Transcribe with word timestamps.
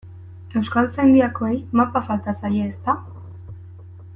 Euskaltzaindiakoei 0.59 1.59
mapa 1.81 2.03
falta 2.07 2.35
zaie, 2.41 2.65
ezta? 2.73 2.97